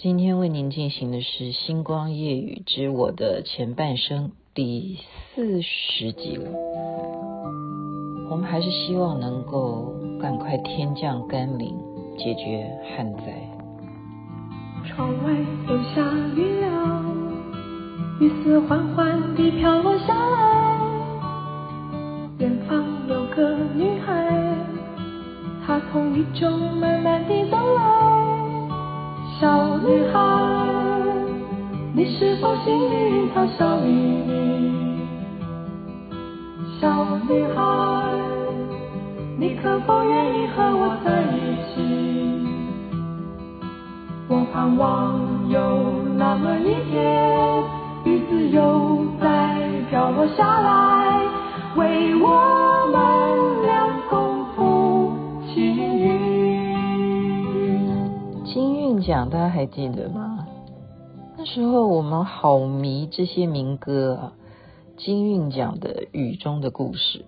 [0.00, 4.96] 今天为您进行的是《星光夜雨之我的前半生》第
[5.34, 6.52] 四十集了。
[8.30, 9.92] 我们还是希望能够
[10.22, 11.74] 赶快天降甘霖，
[12.16, 13.24] 解决旱灾。
[14.86, 15.32] 窗外
[15.68, 17.04] 又下雨了，
[18.20, 20.78] 雨丝缓缓地飘落下来。
[22.38, 24.54] 远方有个女孩，
[25.66, 28.17] 她从雨中慢慢地走来。
[29.40, 30.18] 小女孩，
[31.94, 33.88] 你是否心里一条小秘
[34.26, 34.98] 密？
[36.80, 37.62] 小女孩，
[39.38, 41.76] 你可否愿意和我在一起？
[44.28, 45.84] 我盼望有
[46.16, 47.62] 那么一天，
[48.06, 49.56] 雨丝又再
[49.88, 51.22] 飘落下来，
[51.76, 52.67] 为我
[59.08, 60.46] 讲大家还记得吗？
[61.38, 64.32] 那时候我们好迷这些民歌啊，
[64.98, 67.20] 金韵奖的《雨中的故事》。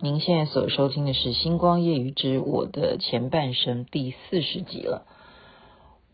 [0.00, 5.04] 您现在所收听的是《星光夜雨之我的前半生》第四十集了。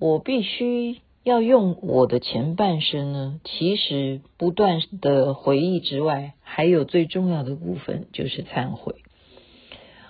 [0.01, 8.97] 我必须要用我的前半生呢，其实不断的回忆之外，还有最重要的部分就是忏悔。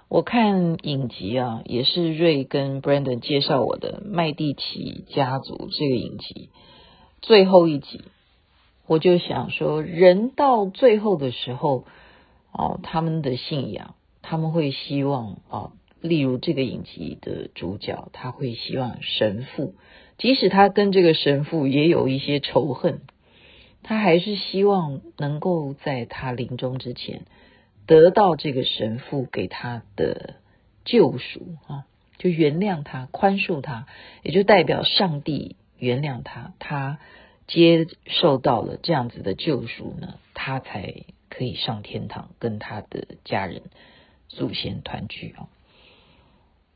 [0.08, 6.48] 我看影集啊，也是瑞跟 Brandon 介绍我的《麦蒂奇家族》这个影集
[7.20, 8.00] 最后一集，
[8.86, 11.84] 我就想说，人到最后的时候，
[12.52, 19.74] 哦，他们的信仰，他们会希望啊，例如这个影集的主角，他会希望神父，
[20.16, 23.02] 即使他跟这个神父也有一些仇恨，
[23.82, 27.26] 他还是希望能够在他临终之前。
[27.88, 30.34] 得到这个神父给他的
[30.84, 31.86] 救赎啊，
[32.18, 33.86] 就原谅他、宽恕他，
[34.22, 36.98] 也就代表上帝原谅他，他
[37.46, 40.96] 接受到了这样子的救赎呢，他才
[41.30, 43.62] 可以上天堂，跟他的家人、
[44.28, 45.48] 祖先团聚啊。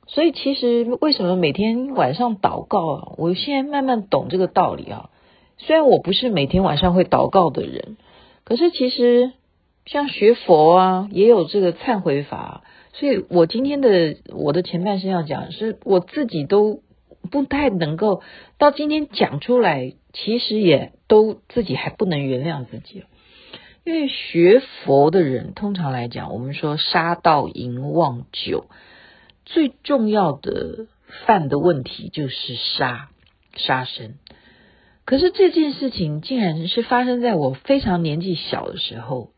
[0.06, 3.12] 所以，其实为什么每天晚上祷告啊？
[3.18, 5.10] 我现在慢慢懂这个道理啊。
[5.58, 7.98] 虽然我不是每天晚上会祷告的人，
[8.44, 9.32] 可是其实。
[9.84, 12.62] 像学佛啊，也有这个忏悔法，
[12.92, 16.82] 所以我今天的我的前半生要讲，是我自己都
[17.32, 18.22] 不太能够
[18.58, 23.02] 到今天讲出来，其实也都自己还不能原谅自己，
[23.82, 28.66] 因为学佛的人通常来讲，我们说杀盗淫妄酒，
[29.44, 30.86] 最重要的
[31.26, 33.08] 犯的问题就是杀
[33.56, 34.14] 杀生，
[35.04, 39.31] 可是这件事情竟然是发生在我非常年纪小的时候。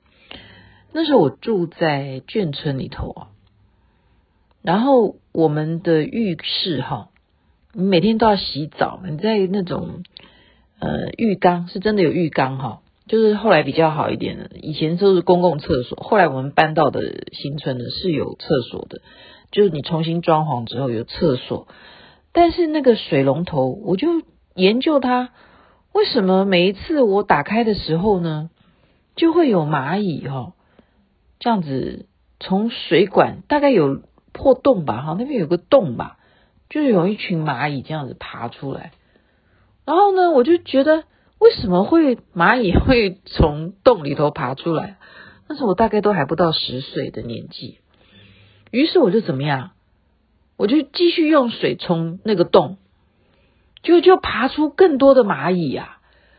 [0.96, 3.26] 那时候我住在眷村里头啊，
[4.62, 7.08] 然后我们的浴室哈，
[7.72, 10.04] 你每天都要洗澡，你在那种
[10.78, 19.02] 呃浴缸是真的有浴缸哈，就是后来比较好一点的，以前都是公共厕所，后来我们搬到的新村呢是有厕所的，
[19.50, 21.66] 就是你重新装潢之后有厕所，
[22.32, 24.22] 但是那个水龙头我就
[24.54, 25.30] 研究它，
[25.92, 28.48] 为什么每一次我打开的时候呢，
[29.16, 30.52] 就会有蚂蚁哈。
[31.38, 32.06] 这样子
[32.40, 34.02] 从水管大概有
[34.32, 36.18] 破洞吧，哈，那边有个洞吧，
[36.68, 38.92] 就是有一群蚂蚁这样子爬出来。
[39.84, 41.04] 然后呢，我就觉得
[41.38, 44.96] 为什么会蚂蚁会从洞里头爬出来？
[45.48, 47.78] 那时候我大概都还不到十岁的年纪。
[48.70, 49.72] 于是我就怎么样？
[50.56, 52.78] 我就继续用水冲那个洞，
[53.82, 55.98] 就就爬出更多的蚂蚁呀，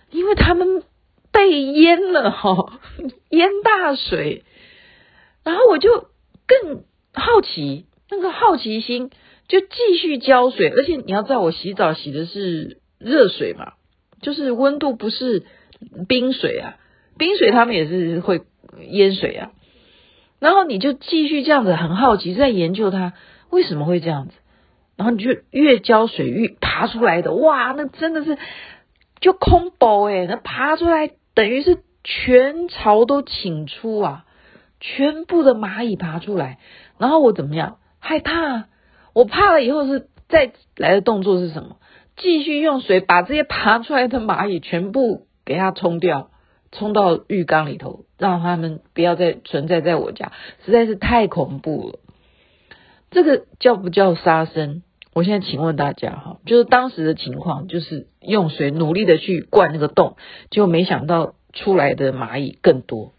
[0.09, 0.83] 因为他们
[1.31, 2.79] 被淹了哈，
[3.29, 4.43] 淹大水。
[5.45, 6.09] 然后我就
[6.47, 6.83] 更
[7.13, 9.11] 好奇，那个好奇心
[9.47, 13.73] 就继续浇水，而且你要知道，我洗澡洗的是热水嘛，
[14.21, 15.45] 就是温度不是
[16.07, 16.77] 冰水啊，
[17.19, 18.41] 冰水他们也是会
[18.89, 19.51] 淹水啊。
[20.39, 23.13] 然后你就继续这样子很好奇，在研究它
[23.51, 24.33] 为什么会这样子，
[24.97, 28.37] 然后你就越浇水越爬出来的，哇，那真的是
[29.21, 34.24] 就空包诶，那爬出来等于是全巢都请出啊。
[34.87, 36.59] 全部的蚂蚁爬出来，
[36.99, 37.79] 然后我怎么样？
[37.99, 38.65] 害怕！
[39.13, 41.77] 我怕了以后是再来的动作是什么？
[42.15, 46.29] 继续用水把这些爬出来的蚂蚁全部给它冲掉，
[46.71, 50.31] 冲到浴缸里头，让他们不要再存在在我家，
[50.65, 51.99] 实在是太恐怖了。
[53.09, 54.83] 这个叫不叫杀生？
[55.13, 60.15] 我现在请问大家哈，就是当时的情况，就是用水努力的去灌那个洞，
[60.51, 63.13] 结果没想到出来的蚂蚁更多。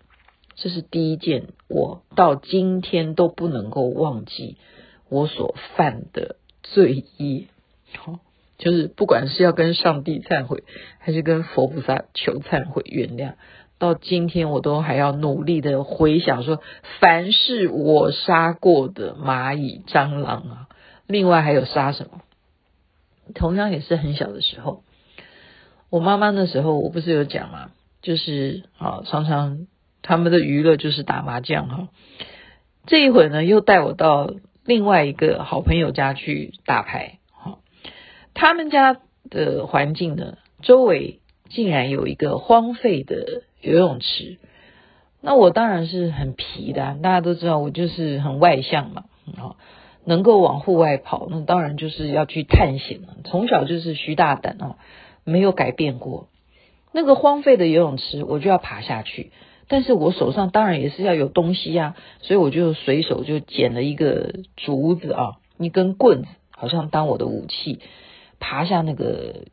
[0.56, 4.56] 这是第一件我到今天都不能够忘记
[5.08, 7.44] 我所犯的罪业。
[7.96, 8.18] 好，
[8.58, 10.64] 就是不管是要跟上帝忏悔，
[10.98, 13.34] 还是跟佛菩萨求忏悔原谅，
[13.78, 16.60] 到今天我都还要努力的回想说，
[17.00, 20.68] 凡是我杀过的蚂蚁、蟑螂啊，
[21.06, 22.22] 另外还有杀什么？
[23.34, 24.82] 同样也是很小的时候，
[25.90, 27.70] 我妈妈那时候我不是有讲吗？
[28.02, 29.66] 就是啊，常常
[30.02, 31.88] 他们的娱乐就是打麻将哈。
[32.86, 34.32] 这一会呢，又带我到
[34.64, 37.58] 另外一个好朋友家去打牌哈。
[38.34, 38.96] 他们家
[39.30, 44.38] 的环境呢，周围竟然有一个荒废的游泳池。
[45.20, 49.04] 那我当然是很皮的，大家都知道我就是很外向嘛，
[49.36, 49.56] 啊。
[50.08, 53.16] 能够往户外跑，那当然就是要去探险了。
[53.24, 54.76] 从小就是徐大胆啊，
[55.24, 56.28] 没有改变过。
[56.92, 59.32] 那个荒废的游泳池，我就要爬下去。
[59.68, 67.80] 但是我手上当然也是要有东西呀，所以我就随手就捡了一个竹子啊，一根棍子，好像当我的武器，
[68.38, 69.46] 爬下那个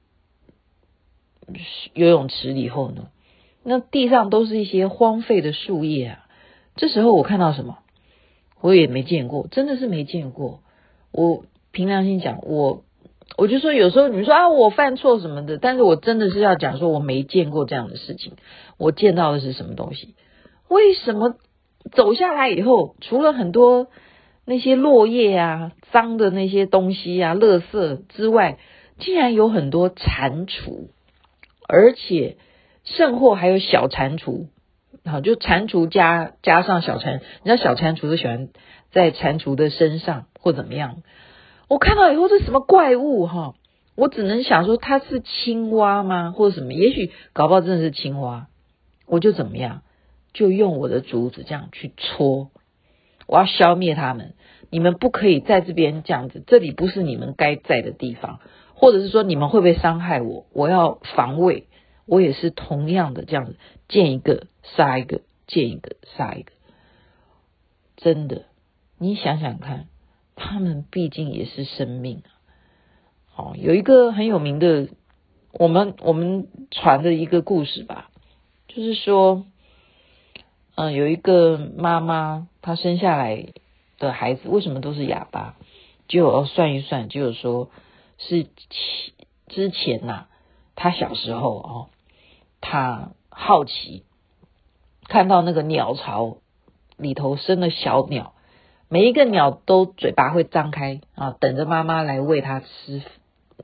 [1.94, 3.08] 游泳池以后呢，
[3.64, 6.26] 那地上都是一些荒废的树叶啊。
[6.76, 7.80] 这时候我看到什么？
[8.62, 10.62] 我也没见过，真的是没见过。
[11.12, 12.84] 我凭良心讲，我
[13.38, 18.34] 我就说有时候你们说啊，我犯错什么的，但是我真的是要讲说我没见过这样的事情。
[18.78, 20.16] 我见到的是什么东西？
[20.70, 21.36] 为什么
[21.92, 23.88] 走下来以后，除了很多
[24.46, 28.58] 那些落叶啊、脏的那些东西啊、垃圾之外，
[29.00, 30.90] 竟然有很多蟾蜍，
[31.68, 32.38] 而且
[32.84, 34.48] 甚或还有小蟾蜍。
[35.06, 38.50] 好，就蟾蜍加加上小蟾，你知道小蟾蜍都喜欢
[38.92, 41.04] 在蟾蜍的身上或怎么样？
[41.74, 43.56] 我看到以后，这什么怪物哈？
[43.96, 46.72] 我只能想说它是青蛙吗，或者什么？
[46.72, 48.48] 也许搞不好真的是青蛙。
[49.08, 49.82] 我就怎么样？
[50.34, 52.52] 就用我的竹子这样去戳，
[53.26, 54.36] 我要消灭它们。
[54.70, 58.40] 你们不可以在这边这样子，这里不是你们该在的地方，
[58.76, 60.46] 或者是说你们会不会伤害我？
[60.54, 61.68] 我要防卫。
[62.06, 63.56] 我也是同样的这样子，
[63.88, 66.52] 见一个杀一个，见一个杀一个。
[67.98, 68.44] 真的，
[69.00, 69.88] 你想想看，
[70.36, 72.30] 他们毕竟也是生命啊。
[73.36, 74.90] 哦，有一个很有名的，
[75.52, 78.10] 我们我们传的一个故事吧，
[78.68, 79.46] 就是说，
[80.76, 83.54] 嗯、有一个妈妈，她生下来
[84.00, 85.56] 的孩子为什么都是哑巴？
[86.08, 87.70] 就要算一算，就是说
[88.18, 88.48] 是
[89.48, 90.30] 之前呐、啊，
[90.76, 91.90] 她小时候哦。
[92.66, 94.06] 他好奇，
[95.10, 96.38] 看到那个鸟巢
[96.96, 98.33] 里头生了小鸟，
[98.94, 103.02] 每一个鸟都嘴巴会张开啊，等着妈妈来喂它吃，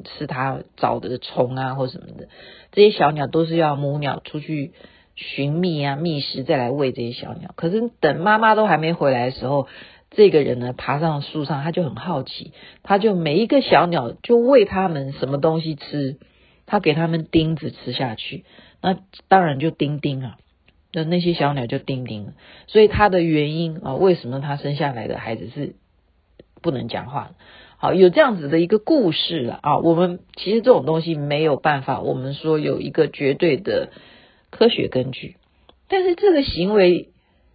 [0.04, 2.30] 吃它找的虫啊或什么的。
[2.72, 4.72] 这些小鸟都是要母鸟出去
[5.14, 7.52] 寻觅啊觅食，再来喂这些小鸟。
[7.56, 9.68] 可是等妈妈都还没回来的时候，
[10.10, 16.18] 这个人呢爬上树上，他就很好奇，他就每一个小鸟就喂他们什么东西吃，
[16.66, 18.46] 他给他们钉子吃下去。
[18.82, 18.98] 那
[19.28, 20.38] 当然就钉钉啊，
[20.92, 22.34] 那那些小鸟就叮叮了。
[22.68, 25.76] 所以它的原因啊，为什么它生下来的孩子是
[26.62, 27.32] 不能讲话？
[27.78, 29.78] 好，有这样子的一个故事了啊。
[29.78, 33.90] 我们其实这种东西没有办法，我们说有一个绝对的
[34.50, 35.38] 科学根据。
[35.88, 37.10] 但是这个行为，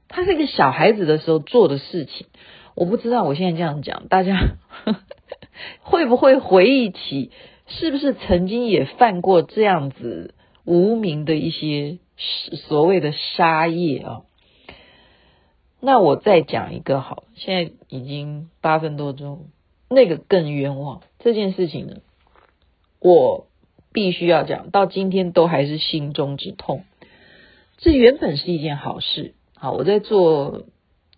[0.09, 2.27] 他是一个小孩子的时候做的事情，
[2.75, 3.23] 我不知道。
[3.25, 5.01] 我现在这样讲，大家呵 呵
[5.81, 7.31] 会不会回忆起，
[7.67, 10.35] 是不是曾经也犯过这样子？
[10.65, 14.23] 无名的一些所谓的杀业啊，
[15.81, 19.47] 那我再讲一个好，现在已经八分多钟，
[19.91, 21.03] 那个更冤枉。
[21.19, 21.97] 这件事情呢，
[23.01, 23.47] 我
[23.93, 26.85] 必须要讲，到今天都还是心中之痛。
[27.77, 30.65] 这原本是一件好事，好，我在做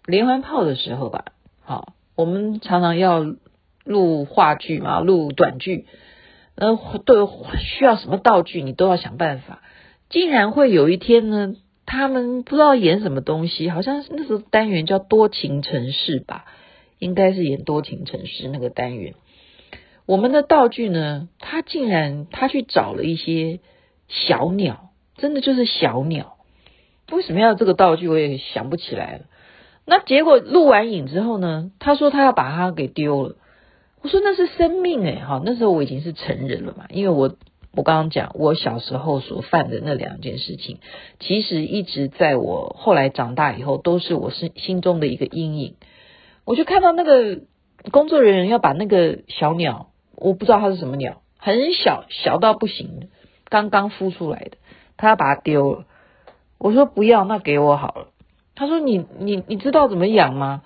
[0.06, 1.26] 连环炮的时候吧，
[1.60, 3.24] 好，我们常常要
[3.84, 5.86] 录话剧嘛，录短剧。
[6.56, 9.62] 呃，都有需要什么道具，你都要想办法。
[10.08, 16.46] 竟然会有一天呢，他们不知道演什么东西，好像那时候单元叫多情城市吧，
[16.98, 19.14] 应该是演多情城市那个单元。
[20.06, 23.60] 我们的道具呢，他竟然他去找了一些
[24.08, 26.36] 小鸟，真的就是小鸟。
[27.12, 29.24] 为什么要这个道具，我也想不起来了。
[29.84, 33.36] 那结果录完影之后呢，他说他要把它给丢了。
[34.06, 37.34] 我说那是生命哎，哈，那时候我已经是成人了嘛，因为我
[37.74, 40.78] 我刚刚讲我小时候所犯的那两件事情，
[41.18, 45.74] 其实一直在我后来长大以后都是我心心中的一个阴影。
[46.44, 47.40] 我就看到那个
[47.90, 53.08] 工作人员要把那个小鸟，我不知道它是什么鸟，很小小到不行，
[53.48, 54.52] 刚刚孵出来的，
[54.96, 55.84] 他要把它丢了。
[56.58, 58.06] 我说不要，那给我好了。
[58.54, 60.62] 他说你你你知道怎么养吗？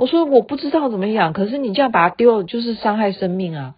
[0.00, 3.74] 我说我不知道怎么养，可是你这样把它丢了，就是伤害生命啊！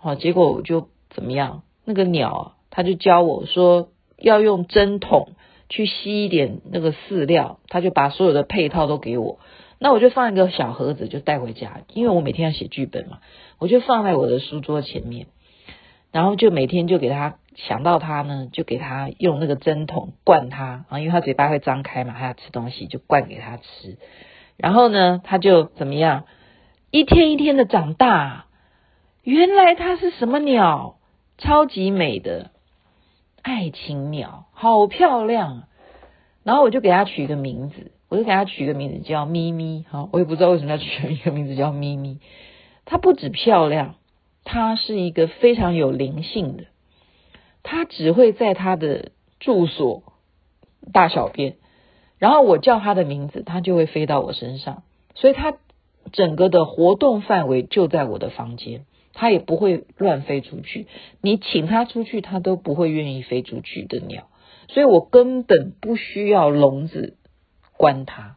[0.00, 1.62] 好，结果我就怎么样？
[1.84, 5.32] 那个鸟啊，他就教我说要用针筒
[5.68, 9.40] 去吸一点那个饲料，他就把所有的配套都给我。
[9.78, 13.18] 那我就放一个小盒子，就带回家，因为我每天要写剧本嘛，
[13.58, 15.26] 我就放在我的书桌前面，
[16.12, 23.98] 然后就每天就给他想到他呢，就给他用那个针筒灌他啊，因为他嘴巴会张开嘛，他要吃东西就灌给他吃，
[24.58, 26.26] 然后呢，他就怎么样，
[26.90, 28.44] 一天一天的长大，
[29.22, 30.96] 原来它是什么鸟？
[31.38, 32.50] 超级美的
[33.40, 35.68] 爱情鸟，好漂亮，
[36.42, 37.92] 然后我就给它取一个名字。
[38.10, 42.20] 我就给它取个名字叫咪咪，哈，我也不知道为什么要取一个名字叫咪咪。
[42.86, 43.96] 它不止漂亮，
[44.44, 46.64] 它是一个非常有灵性的。
[47.62, 49.10] 它只会在它的
[49.40, 50.04] 住所
[50.90, 51.56] 大小便，
[52.18, 54.82] 然后我叫它的名字，它就会飞到我身上。
[55.14, 55.56] 所以它
[56.12, 60.86] 整个的活动范围就在我的房间，它也不会乱飞出去。
[61.20, 64.28] 你请它出去，它都不会愿意飞出去的鸟。
[64.68, 67.14] 所以我根本不需要笼子。
[67.80, 68.34] 关它，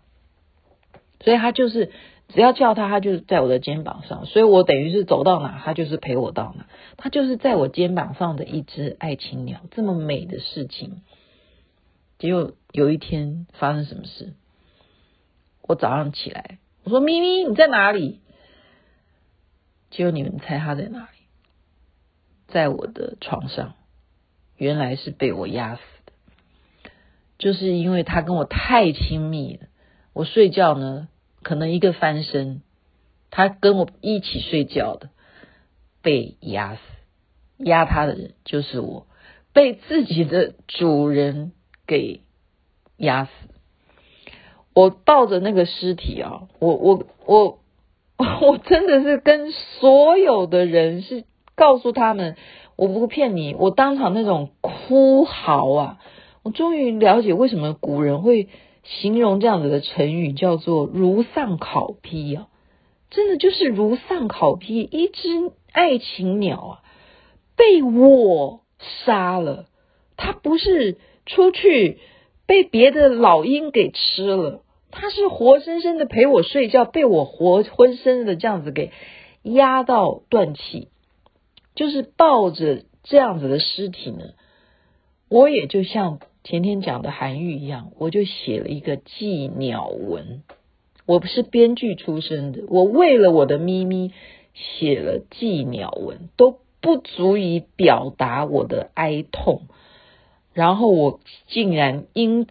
[1.22, 1.90] 所以它就是
[2.28, 11.02] 只要叫他，他就是在我的肩膀上，所以我等于是走到哪，他就是陪我到哪，他就是在我肩膀上的一只爱情鸟，这么美的事情。
[12.22, 14.36] 结果有一天发生什么事？
[15.64, 18.20] 我早上起来，我说咪咪你在哪里？
[19.90, 21.18] 结果你们猜他在哪里？
[22.48, 23.74] 在我的床上，
[24.56, 26.14] 原来是被我压死的。
[27.40, 29.68] 就是因为他跟我太亲密了，
[30.14, 31.08] 我睡觉呢，
[31.42, 32.62] 可能一个翻身，
[33.32, 35.10] 他跟我一起睡觉的，
[36.04, 36.82] 被压死，
[37.58, 39.08] 压他的人就是我，
[39.54, 41.54] 被自己的主人
[41.92, 42.22] 给
[42.96, 43.32] 压死。
[44.74, 47.60] 我抱着那个尸体啊，我我我
[48.48, 52.38] 我真的是跟所有的人是告诉他们，
[52.78, 56.00] 我不骗你，我当场那种哭嚎啊。
[56.44, 58.48] 我终于了解为什么古人会
[58.84, 62.48] 形容这样子的成语叫做“如丧考妣”啊，
[63.10, 66.80] 真的就是如丧考妣，一只爱情鸟啊，
[67.58, 68.62] 被我
[69.04, 69.66] 杀了。
[70.16, 72.00] 它不是出去
[72.46, 78.92] 被别的老鹰给吃了，它是活生生的陪我睡觉，被我活生生的这样子给
[79.44, 80.88] 压到断气，
[81.76, 84.26] 就是抱着这样子的尸体呢，
[85.30, 86.20] 我也就像。
[86.44, 90.42] 前天讲的韩愈一样，我就写了一个寄鸟文。
[91.06, 94.12] 我不是编剧出身的，我为了我的咪咪
[94.56, 99.68] 写了寄鸟文，都不足以表达我的哀痛。
[100.54, 102.48] 然后我竟然因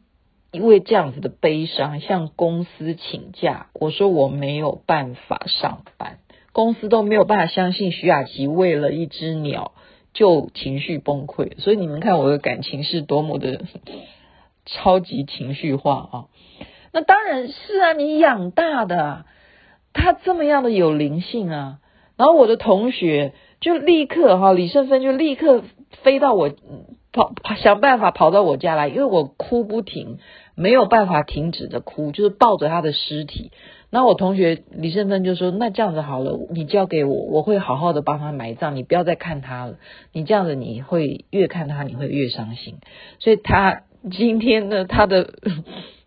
[0.53, 6.19] 因为这样子的悲伤向公司请假，我说我没有办法上班，
[6.53, 9.73] 公司都没有办法相信徐雅琪为了一只鸟。
[10.13, 13.61] 就情绪崩溃，所以你们看我的感情是多么的
[14.67, 16.25] 超级情绪化啊！
[16.93, 19.25] 那当然是啊，你养大的，
[19.93, 21.79] 他这么样的有灵性啊。
[22.17, 25.63] 然后我的同学就立刻哈，李胜芬就立刻
[26.03, 26.51] 飞到我
[27.13, 30.19] 跑，想办法跑到我家来，因为我哭不停，
[30.55, 33.51] 没有办法停止的哭，就是抱着他的尸体。
[33.93, 39.79] 那我同学李胜芬就说：“那这样子好了，你交给我，我会好好的帮他埋葬，你不要再看他了。
[40.13, 42.77] 你这样子你会越看他，你会越伤心。
[43.19, 45.35] 所以他今天呢，他的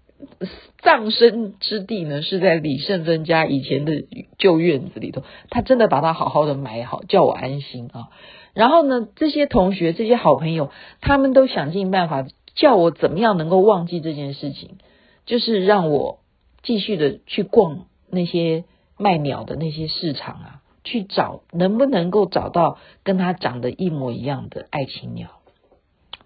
[0.82, 4.06] 葬身之地呢是在李胜芬家以前的
[4.38, 5.24] 旧院子里头。
[5.50, 8.08] 他真的把他好好的埋好，叫我安心啊。
[8.54, 14.78] 然后呢，这些同学、这些好朋友，他们都想尽办法叫我怎么样能够忘记这件事情，
[15.26, 16.20] 就是让我。”
[16.64, 18.64] 继续的去逛那些
[18.98, 25.42] 卖鸟的那些市场啊，去找能不能够找到跟它长得一模一样的爱情鸟，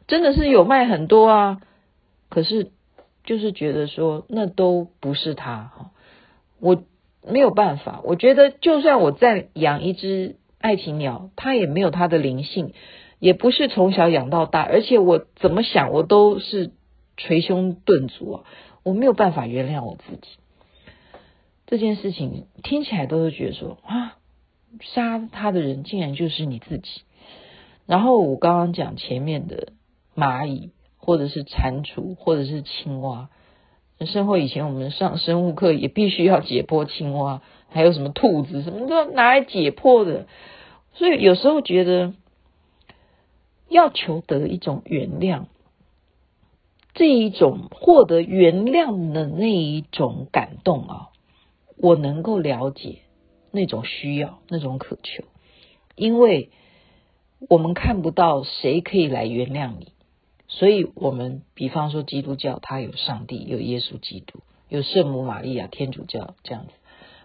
[0.05, 1.61] 真的是有卖很多啊。
[2.29, 2.69] 可是
[3.23, 5.89] 就是觉得说那都不是它哈，
[6.59, 6.83] 我
[7.27, 8.01] 没有办法。
[8.03, 12.73] 我觉得就算我再养一只爱情鸟，它也没有它的灵性，
[13.19, 16.71] 也不是从小养到大，而且我怎么想我都是
[17.15, 18.43] 捶胸顿足啊。
[18.83, 20.27] 我没有办法原谅我自己，
[21.65, 24.17] 这件事情听起来都是觉得说啊，
[24.81, 27.01] 杀他的人竟然就是你自己。
[27.85, 29.73] 然后我刚刚讲前面的
[30.15, 33.29] 蚂蚁，或者是蟾蜍，或者是青蛙。
[34.05, 37.41] 生活以前我们上生物课也必须要解剖青蛙，
[37.77, 40.27] 还有什么兔子，什么都拿来解剖的。
[40.93, 42.13] 所以有时候觉得
[43.69, 45.45] 要求得一种原谅。
[46.93, 51.09] 这一种获得原谅的那一种感动啊，
[51.75, 53.01] 我能够了解
[53.51, 55.23] 那种需要、那种渴求，
[55.95, 56.49] 因为
[57.47, 59.93] 我们看不到谁可以来原谅你，
[60.47, 66.71] 所以我们比方说基督教，它有上帝，有耶稣基督，有圣母玛利亚，天主教这样子。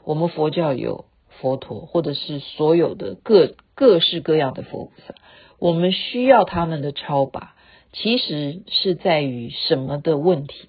[0.04, 5.14] 我们佛教有佛陀，或者是所有的各各式各样的佛菩萨，
[5.58, 7.54] 我们需要他们的超拔，
[7.92, 10.68] 其实是在于什么的问题？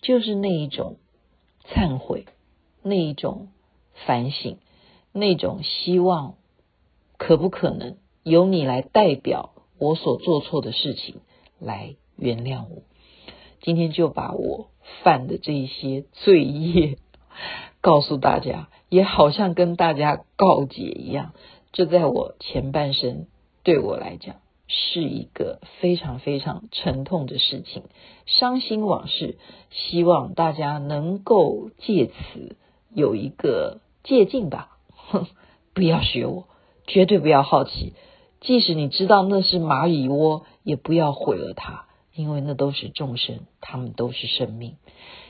[0.00, 0.96] 就是那一种
[1.66, 2.26] 忏悔，
[2.82, 3.48] 那一种
[4.06, 4.58] 反省，
[5.12, 6.34] 那种希望，
[7.16, 7.96] 可不可能？
[8.22, 11.16] 由你来代表我所做错的事情
[11.58, 12.82] 来原谅我。
[13.60, 14.70] 今天就把我
[15.02, 16.96] 犯的这一些罪业
[17.80, 21.32] 告诉大家，也好像跟大家告解一样。
[21.72, 23.26] 这在我前半生
[23.62, 24.36] 对我来讲
[24.68, 27.82] 是一个非常非常沉痛的事情，
[28.26, 29.38] 伤心往事。
[29.70, 32.56] 希望大家能够借此
[32.94, 34.78] 有一个借鉴吧，
[35.74, 36.44] 不要学我，
[36.86, 37.94] 绝对不要好奇。
[38.40, 44.76] 即使你知道那是蚂蚁窝，也不要毁了它，因为那都是众生，他们都是生命。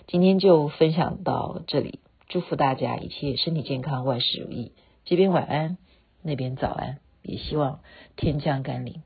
[0.06, 4.73] 今天就分享到这里，祝福大家一切身体健康，万事如意。
[5.06, 5.78] 这边晚安，
[6.23, 7.80] 那边早安，也希望
[8.14, 9.02] 天降甘霖，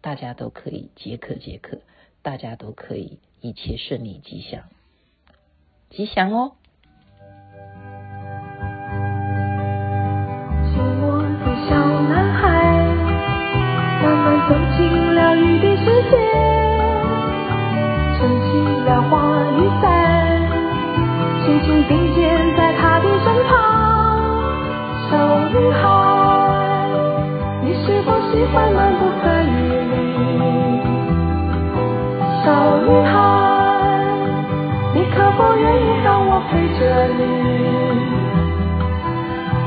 [0.00, 1.82] 大家都可以解渴解渴，
[2.22, 4.64] 大家都可以一切顺利吉祥，
[5.88, 6.56] 吉祥哦。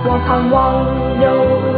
[0.05, 0.85] 我盼望
[1.21, 1.72] 有